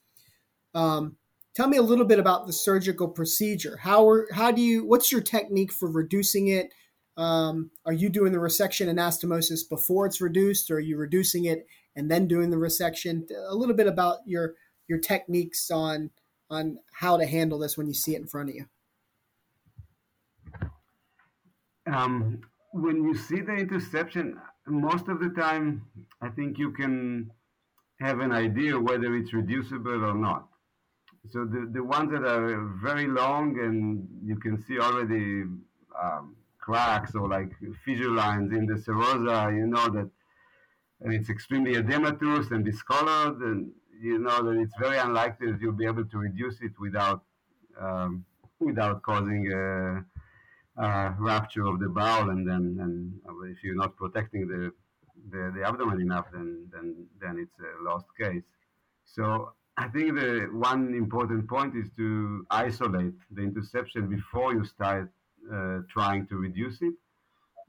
[0.73, 1.17] Um,
[1.55, 3.77] tell me a little bit about the surgical procedure.
[3.77, 6.73] How, are, how do you, what's your technique for reducing it?
[7.17, 11.65] Um, are you doing the resection anastomosis before it's reduced, or are you reducing it
[11.95, 13.23] and then doing the resection?
[13.47, 14.55] A little bit about your
[14.87, 16.11] your techniques on
[16.49, 18.65] on how to handle this when you see it in front of you.
[21.91, 22.41] um,
[22.71, 24.33] when you see the intussusception,
[24.67, 25.85] most of the time,
[26.21, 27.31] I think you can
[27.99, 30.47] have an idea whether it's reducible or not.
[31.31, 35.43] So the, the ones that are very long and you can see already
[36.01, 37.51] um, cracks or like
[37.83, 40.09] fissure lines in the serosa, you know that
[41.01, 45.73] and it's extremely edematous and discolored, and you know that it's very unlikely that you'll
[45.73, 47.23] be able to reduce it without
[47.79, 48.25] um,
[48.59, 50.05] without causing a
[50.81, 53.13] uh, rupture of the bowel, and then and
[53.51, 54.71] if you're not protecting the,
[55.31, 58.43] the, the abdomen enough, then then then it's a lost case.
[59.03, 65.11] So I think the one important point is to isolate the intussusception before you start
[65.53, 66.93] uh, trying to reduce it,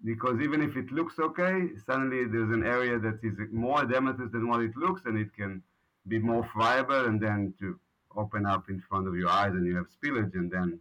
[0.04, 4.48] because even if it looks okay, suddenly there's an area that is more edematous than
[4.48, 5.62] what it looks, and it can
[6.06, 7.78] be more friable, and then to
[8.16, 10.78] open up in front of your eyes, and you have spillage, and then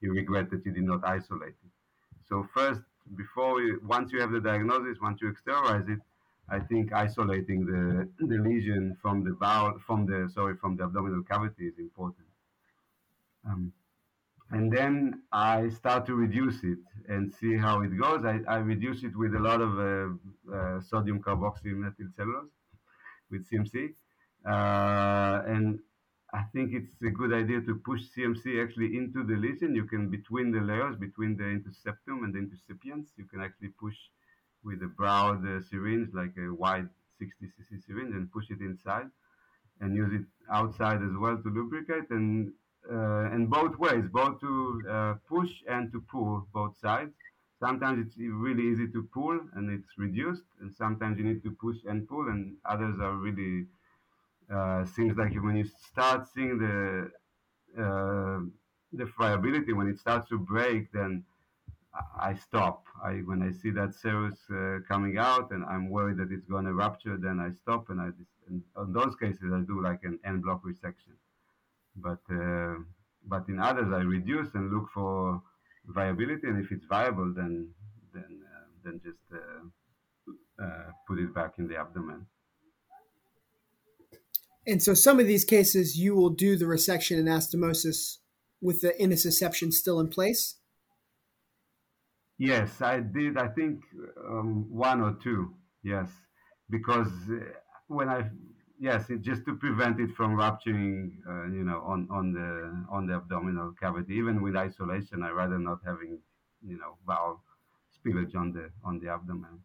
[0.00, 1.72] you regret that you did not isolate it.
[2.28, 2.80] So first,
[3.16, 6.00] before once you have the diagnosis, once you exteriorize it,
[6.48, 11.22] I think isolating the the lesion from the bowel, from the sorry, from the abdominal
[11.22, 12.26] cavity is important.
[13.46, 13.72] Um,
[14.50, 16.78] and then I start to reduce it
[17.08, 18.24] and see how it goes.
[18.24, 22.50] I, I reduce it with a lot of uh, uh, sodium carboxymethyl cellulose
[23.30, 23.94] with CMC,
[24.46, 25.80] uh, and
[26.34, 29.74] I think it's a good idea to push CMC actually into the lesion.
[29.74, 33.96] You can, between the layers, between the intussusceptum and the intussuscipiens, you can actually push
[34.64, 39.10] with a broad uh, syringe, like a wide 60 cc syringe, and push it inside
[39.80, 42.52] and use it outside as well to lubricate and
[42.90, 47.12] uh, and both ways, both to uh, push and to pull both sides.
[47.58, 51.78] Sometimes it's really easy to pull and it's reduced, and sometimes you need to push
[51.86, 53.66] and pull, and others are really
[54.52, 57.10] uh, seems like when you start seeing the
[57.78, 58.40] uh,
[58.92, 61.24] the friability when it starts to break, then
[62.18, 62.86] I stop.
[63.02, 66.64] I when I see that serous uh, coming out and I'm worried that it's going
[66.64, 68.08] to rupture, then I stop and I
[68.48, 71.14] and on those cases I do like an en bloc resection.
[71.96, 72.76] But uh,
[73.26, 75.42] but in others I reduce and look for
[75.86, 77.70] viability, and if it's viable, then
[78.12, 82.26] then uh, then just uh, put it back in the abdomen.
[84.66, 88.18] And so some of these cases, you will do the resection and anastomosis
[88.62, 90.56] with the intussusception still in place?
[92.38, 93.38] Yes, I did.
[93.38, 93.80] I think
[94.28, 95.54] um, one or two.
[95.82, 96.10] Yes,
[96.68, 97.44] because uh,
[97.86, 98.30] when I
[98.78, 103.06] yes, it, just to prevent it from rupturing, uh, you know, on on the on
[103.06, 104.14] the abdominal cavity.
[104.14, 106.20] Even with isolation, I rather not having,
[106.66, 107.42] you know, bowel
[107.96, 109.60] spillage on the on the abdomen.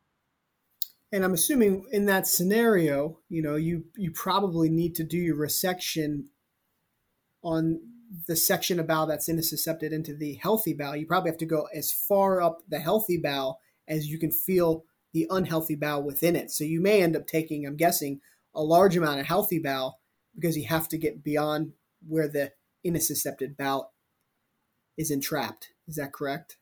[1.11, 5.37] And I'm assuming in that scenario, you know, you you probably need to do your
[5.37, 6.25] resection
[7.41, 7.81] on
[8.27, 10.95] the section of bowel that's in intussuscepted into the healthy bowel.
[10.95, 14.85] You probably have to go as far up the healthy bowel as you can feel
[15.13, 16.51] the unhealthy bowel within it.
[16.51, 18.21] So you may end up taking, I'm guessing,
[18.53, 19.99] a large amount of healthy bowel
[20.35, 21.73] because you have to get beyond
[22.07, 22.53] where the
[22.85, 23.93] intussuscepted bowel
[24.97, 25.69] is entrapped.
[25.87, 26.57] Is that correct?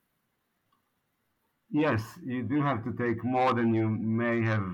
[1.70, 4.66] Yes, you do have to take more than you may have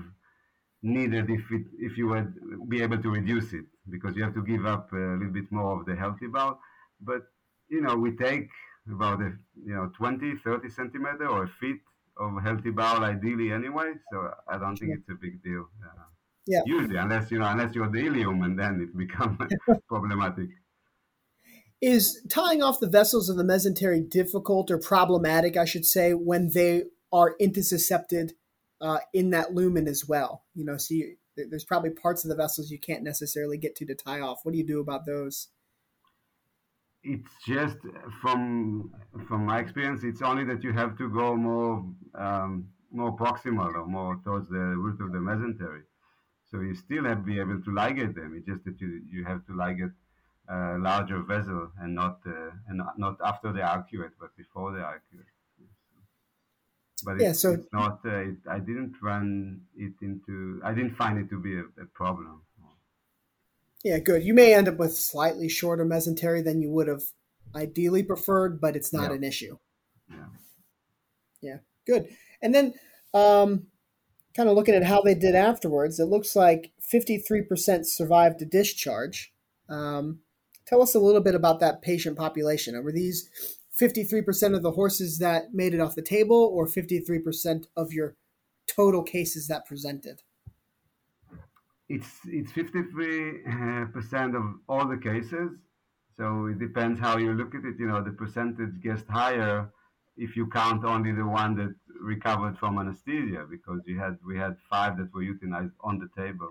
[0.82, 4.42] needed if it if you would be able to reduce it because you have to
[4.42, 6.58] give up a little bit more of the healthy bowel.
[7.00, 7.22] But
[7.68, 8.48] you know, we take
[8.90, 9.32] about a
[9.64, 11.80] you know 20, 30 centimeter or a feet
[12.16, 13.92] of healthy bowel ideally anyway.
[14.12, 15.66] So I don't think it's a big deal.
[15.82, 16.04] Uh,
[16.46, 16.60] yeah.
[16.66, 19.38] Usually, unless you know, unless you're the ileum, and then it becomes
[19.88, 20.48] problematic.
[21.80, 26.50] Is tying off the vessels of the mesentery difficult or problematic, I should say, when
[26.54, 28.32] they are intussuscepted
[28.80, 30.44] uh, in that lumen as well?
[30.54, 33.86] You know, so you, there's probably parts of the vessels you can't necessarily get to
[33.86, 34.40] to tie off.
[34.42, 35.48] What do you do about those?
[37.02, 37.76] It's just
[38.20, 38.92] from
[39.28, 43.86] from my experience, it's only that you have to go more um, more proximal or
[43.86, 45.82] more towards the root of the mesentery.
[46.50, 48.34] So you still have to be able to ligate them.
[48.36, 49.92] It's just that you you have to ligate
[50.48, 55.33] a larger vessel and not uh, and not after they arcuate, but before they arcuate.
[57.04, 58.00] But yeah, so it's not.
[58.04, 60.60] Uh, it, I didn't run it into.
[60.64, 62.42] I didn't find it to be a, a, problem.
[63.82, 64.22] Yeah, good.
[64.24, 67.02] You may end up with slightly shorter mesentery than you would have
[67.54, 69.16] ideally preferred, but it's not yeah.
[69.16, 69.58] an issue.
[70.08, 70.26] Yeah.
[71.42, 71.56] Yeah.
[71.86, 72.08] Good.
[72.40, 72.74] And then,
[73.12, 73.66] um,
[74.34, 79.32] kind of looking at how they did afterwards, it looks like 53% survived a discharge.
[79.68, 80.20] Um,
[80.66, 82.82] tell us a little bit about that patient population.
[82.82, 83.28] Were these
[83.80, 88.16] 53% of the horses that made it off the table or 53% of your
[88.66, 90.22] total cases that presented?
[91.88, 95.50] It's it's 53% of all the cases.
[96.16, 97.74] So it depends how you look at it.
[97.78, 99.70] You know, the percentage gets higher
[100.16, 104.56] if you count only the one that recovered from anesthesia because you had we had
[104.70, 106.48] five that were euthanized on the table.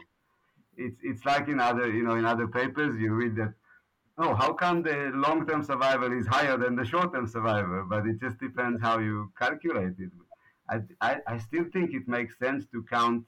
[0.75, 3.53] It's it's like in other you know in other papers you read that
[4.17, 7.85] oh, how come the long-term survival is higher than the short-term survival?
[7.89, 10.11] But it just depends how you calculate it.
[10.69, 13.25] I, I, I still think it makes sense to count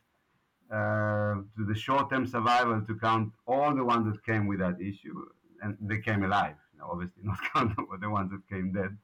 [0.72, 5.14] uh, to the short-term survival to count all the ones that came with that issue
[5.62, 6.56] and they came alive.
[6.78, 8.98] Know, obviously, not count the ones that came dead,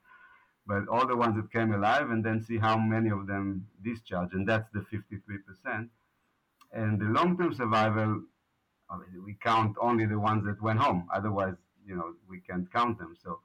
[0.65, 4.33] but all the ones that came alive, and then see how many of them discharge.
[4.33, 5.89] and that's the 53%.
[6.73, 8.21] And the long-term survival,
[8.89, 11.07] I mean, we count only the ones that went home.
[11.13, 13.15] Otherwise, you know we can't count them.
[13.21, 13.39] So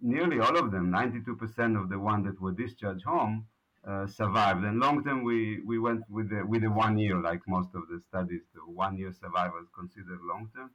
[0.00, 3.46] nearly all of them, 92% of the ones that were discharged home,
[3.86, 4.64] uh, survived.
[4.64, 7.82] And long term, we, we went with the with the one year, like most of
[7.88, 8.42] the studies.
[8.54, 10.70] The one year survivors considered long term.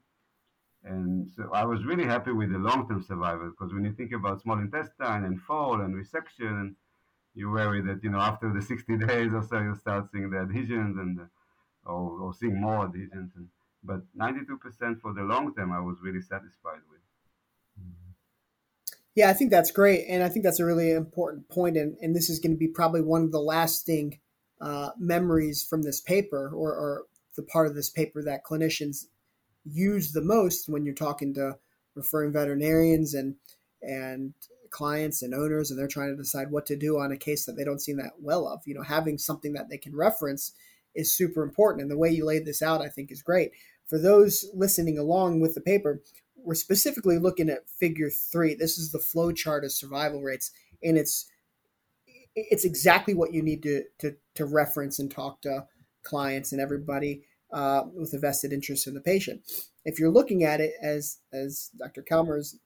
[0.84, 4.12] And so I was really happy with the long term survivors because when you think
[4.12, 6.76] about small intestine and foal and resection,
[7.34, 10.40] you worry that you know after the 60 days or so you start seeing the
[10.40, 11.30] adhesions and the,
[11.86, 13.32] or, or seeing more adhesions.
[13.36, 13.48] And
[13.86, 17.02] but 92% for the long term, I was really satisfied with.
[19.16, 20.06] Yeah, I think that's great.
[20.10, 21.78] And I think that's a really important point.
[21.78, 24.20] And, and this is going to be probably one of the lasting
[24.60, 27.04] uh, memories from this paper or, or
[27.36, 29.06] the part of this paper that clinicians
[29.64, 31.58] use the most when you're talking to
[31.96, 33.36] referring veterinarians and
[33.82, 34.34] and
[34.70, 37.54] clients and owners and they're trying to decide what to do on a case that
[37.54, 40.52] they don't see that well of you know having something that they can reference
[40.94, 43.52] is super important and the way you laid this out i think is great
[43.88, 46.02] for those listening along with the paper,
[46.36, 48.54] we're specifically looking at figure three.
[48.54, 50.52] This is the flow chart of survival rates,
[50.84, 51.26] and it's
[52.36, 55.66] it's exactly what you need to to, to reference and talk to
[56.04, 59.42] clients and everybody uh, with a vested interest in the patient.
[59.86, 62.04] If you're looking at it as as Dr.
[62.04, 62.60] Kelmer is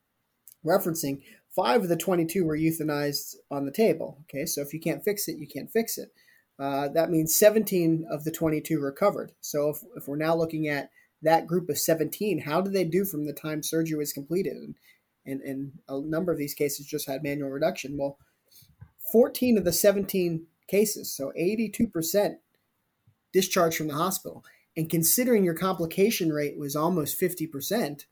[0.65, 1.21] referencing,
[1.55, 4.17] five of the 22 were euthanized on the table.
[4.23, 6.09] Okay, so if you can't fix it, you can't fix it.
[6.57, 9.31] Uh, that means 17 of the 22 recovered.
[9.39, 10.89] So if, if we're now looking at
[11.21, 14.55] that group of 17, how did they do from the time surgery was completed?
[14.55, 14.75] And,
[15.25, 17.97] and, and a number of these cases just had manual reduction.
[17.97, 18.17] Well,
[19.11, 22.35] 14 of the 17 cases, so 82%
[23.33, 24.43] discharged from the hospital.
[24.77, 28.05] And considering your complication rate was almost 50%,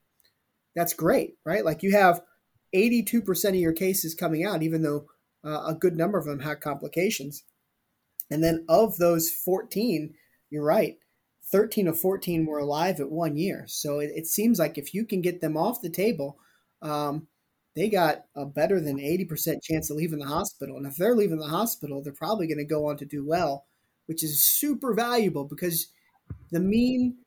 [0.76, 1.64] that's great, right?
[1.64, 2.22] Like you have
[2.76, 5.06] 82% of your cases coming out, even though
[5.44, 7.44] uh, a good number of them had complications.
[8.30, 10.14] And then of those 14,
[10.50, 10.98] you're right,
[11.52, 13.66] 13 of 14 were alive at one year.
[13.68, 16.38] So it, it seems like if you can get them off the table,
[16.82, 17.28] um,
[17.76, 20.78] they got a better than 80% chance of leaving the hospital.
[20.78, 23.66] And if they're leaving the hospital, they're probably going to go on to do well,
[24.08, 25.88] which is super valuable because
[26.52, 27.18] the mean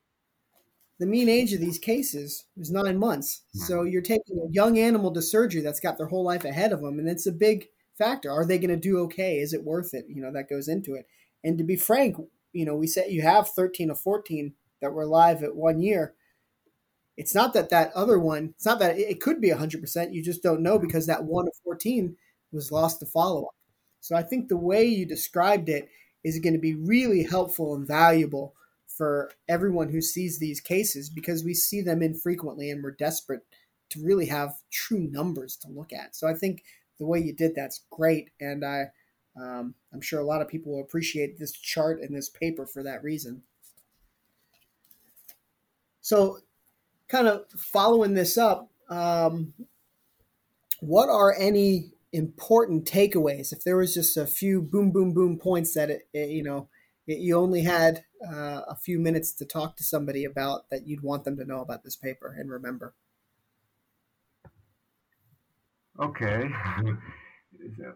[0.99, 3.43] the mean age of these cases is nine months.
[3.55, 6.83] So you're taking a young animal to surgery that's got their whole life ahead of
[6.83, 8.31] them, and it's a big factor.
[8.31, 9.39] Are they going to do okay?
[9.39, 10.05] Is it worth it?
[10.11, 11.07] You know, that goes into it.
[11.43, 12.17] And to be frank,
[12.53, 16.15] you know, we said you have 13 or 14 that were live at one year.
[17.17, 20.13] It's not that that other one, it's not that it could be 100%.
[20.13, 20.87] You just don't know mm-hmm.
[20.87, 22.17] because that one of 14
[22.53, 23.55] was lost to follow up.
[24.01, 25.89] So I think the way you described it
[26.25, 28.55] is going to be really helpful and valuable
[28.87, 33.43] for everyone who sees these cases because we see them infrequently and we're desperate
[33.91, 36.17] to really have true numbers to look at.
[36.17, 36.65] So I think
[36.99, 38.91] the way you did that's great, and I
[39.37, 42.83] um, I'm sure a lot of people will appreciate this chart and this paper for
[42.83, 43.43] that reason.
[46.01, 46.39] So,
[47.09, 49.53] kind of following this up, um,
[50.81, 53.53] what are any important takeaways?
[53.53, 56.69] If there was just a few boom, boom, boom points that it, it you know
[57.07, 61.03] it, you only had uh, a few minutes to talk to somebody about that you'd
[61.03, 62.95] want them to know about this paper and remember.
[65.99, 66.49] Okay.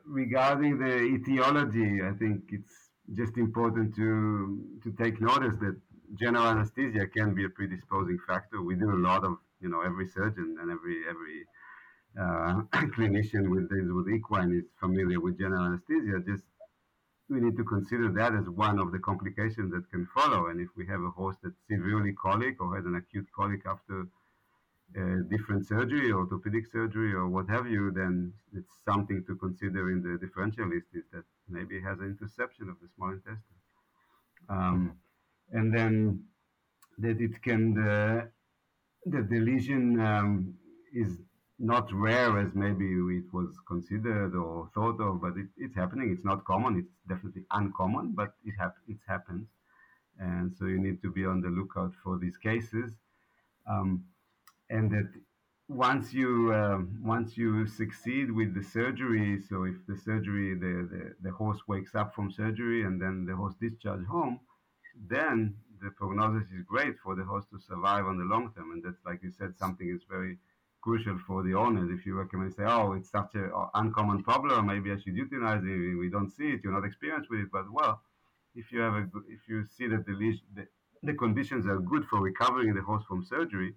[0.07, 5.77] Regarding the etiology, I think it's just important to to take notice that
[6.18, 8.62] general anesthesia can be a predisposing factor.
[8.62, 11.47] We do a lot of, you know, every surgeon and every every
[12.20, 12.62] uh,
[12.97, 16.20] clinician with with equine is familiar with general anesthesia.
[16.27, 16.45] Just
[17.29, 20.49] we need to consider that as one of the complications that can follow.
[20.49, 24.07] And if we have a horse that's severely colic or has an acute colic after
[25.29, 30.19] different surgery, orthopedic surgery, or what have you, then it's something to consider in the
[30.25, 33.61] differential list is that maybe has an intussusception of the small intestine.
[34.49, 34.99] Um,
[35.53, 36.25] and then
[36.99, 38.31] that it can, the,
[39.07, 40.55] that the lesion um,
[40.93, 41.19] is
[41.59, 42.87] not rare as maybe
[43.19, 46.11] it was considered or thought of, but it, it's happening.
[46.13, 46.79] It's not common.
[46.79, 49.49] It's definitely uncommon, but it, hap- it happens.
[50.19, 52.93] And so you need to be on the lookout for these cases.
[53.69, 54.05] Um,
[54.71, 55.11] and that
[55.69, 61.15] once you uh, once you succeed with the surgery, so if the surgery the, the,
[61.23, 64.41] the horse wakes up from surgery and then the horse discharged home,
[65.09, 68.83] then the prognosis is great for the horse to survive on the long term, and
[68.83, 70.39] that's like you said, something is very
[70.83, 71.91] crucial for the owners.
[71.91, 75.99] If you recommend, say, oh, it's such an uncommon problem, maybe I should euthanize it.
[75.99, 78.03] We don't see it, you're not experienced with it, but well,
[78.55, 80.15] if you have a, if you see that the,
[80.55, 80.67] the,
[81.03, 83.75] the conditions are good for recovering the horse from surgery,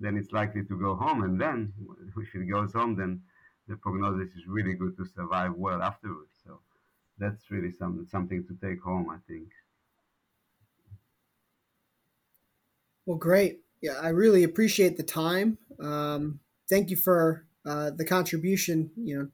[0.00, 1.22] then it's likely to go home.
[1.22, 1.72] And then,
[2.16, 3.22] if it goes home, then
[3.66, 6.32] the prognosis is really good to survive well afterwards.
[6.44, 6.60] So
[7.18, 9.48] that's really some, something to take home, I think.
[13.06, 13.60] Well, great.
[13.80, 15.58] Yeah, I really appreciate the time.
[15.80, 19.28] Um, thank you for uh, the contribution, you know,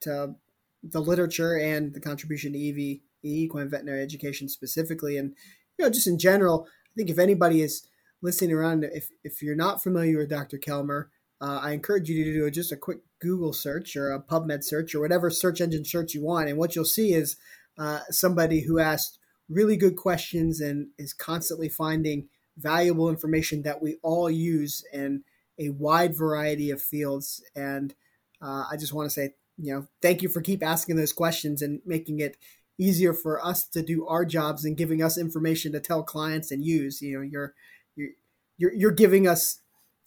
[0.00, 0.34] to
[0.82, 5.34] the literature and the contribution to EV, equine veterinary education specifically, and
[5.78, 6.66] you know, just in general.
[6.66, 7.86] I think if anybody is
[8.22, 10.58] listening around, if, if you're not familiar with Dr.
[10.58, 11.06] Kelmer,
[11.40, 14.94] uh, I encourage you to do just a quick Google search or a PubMed search
[14.94, 16.48] or whatever search engine search you want.
[16.48, 17.36] And what you'll see is
[17.76, 19.18] uh, somebody who asked
[19.48, 25.24] really good questions and is constantly finding valuable information that we all use in
[25.58, 27.42] a wide variety of fields.
[27.56, 27.94] And
[28.40, 31.60] uh, I just want to say, you know, thank you for keep asking those questions
[31.60, 32.36] and making it
[32.78, 36.64] easier for us to do our jobs and giving us information to tell clients and
[36.64, 37.02] use.
[37.02, 37.54] You know, you're
[38.62, 39.58] you're you're, giving us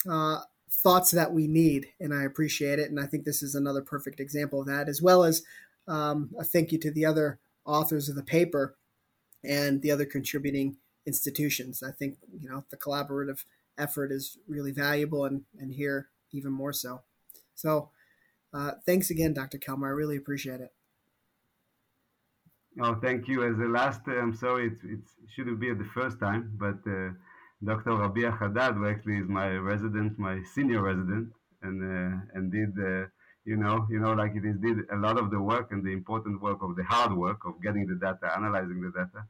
[0.10, 0.40] uh,
[0.72, 2.90] thoughts that we need, and I appreciate it.
[2.90, 5.44] And I think this is another perfect example of that, as well as
[5.90, 8.78] um, a thank you to the other authors of the paper
[9.44, 11.84] and the other contributing institutions.
[11.84, 13.44] I think you know the collaborative
[13.78, 17.02] effort is really valuable, and and here even more so.
[17.56, 17.90] So,
[18.54, 19.58] uh, thanks again, Dr.
[19.58, 19.88] Kelmer.
[19.88, 20.72] I really appreciate it.
[22.82, 23.44] Oh, thank you.
[23.50, 25.00] As the last, I'm sorry, it's, it
[25.34, 27.12] shouldn't be the first time, but uh,
[27.66, 27.96] Dr.
[27.96, 31.30] Rabia Haddad, who actually is my resident, my senior resident,
[31.64, 33.08] and uh, and did uh,
[33.44, 35.92] you know you know like it is did a lot of the work and the
[35.92, 39.26] important work of the hard work of getting the data, analyzing the data.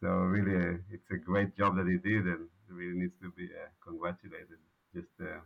[0.00, 3.44] So really, uh, it's a great job that he did, and really needs to be
[3.44, 4.58] uh, congratulated.
[4.94, 5.40] Just uh,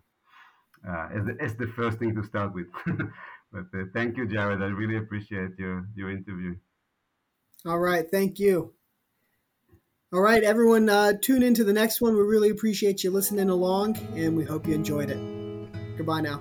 [0.89, 2.66] uh, as the, as the first thing to start with.
[3.53, 4.62] but thank you, Jared.
[4.62, 6.57] I really appreciate your your interview.
[7.66, 8.74] All right, thank you.
[10.15, 12.15] All right, everyone, uh, tune into the next one.
[12.15, 15.19] We really appreciate you listening along, and we hope you enjoyed it.
[15.97, 16.41] Goodbye now.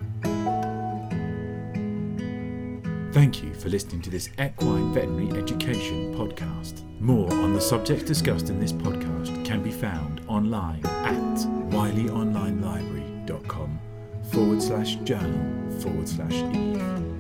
[3.14, 6.84] Thank you for listening to this Equine Veterinary Education podcast.
[7.00, 11.38] More on the subjects discussed in this podcast can be found online at
[11.72, 13.80] wileyonlinelibrary.com
[14.32, 17.13] forward slash journal forward slash e.